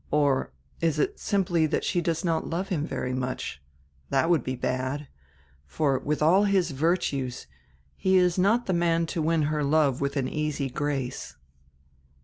Or 0.09 0.51
is 0.79 0.97
it 0.97 1.19
simply 1.19 1.67
that 1.67 1.83
she 1.83 2.01
does 2.01 2.25
not 2.25 2.49
love 2.49 2.69
him 2.69 2.87
very 2.87 3.13
much? 3.13 3.61
That 4.09 4.31
would 4.31 4.43
be 4.43 4.55
bad. 4.55 5.07
For 5.67 5.99
with 5.99 6.23
all 6.23 6.45
his 6.45 6.71
virtues 6.71 7.45
he 7.95 8.17
is 8.17 8.35
not 8.39 8.65
die 8.65 8.73
man 8.73 9.05
to 9.05 9.21
win 9.21 9.43
her 9.43 9.63
love 9.63 10.01
with 10.01 10.17
an 10.17 10.27
easy 10.27 10.71
grace." 10.71 11.35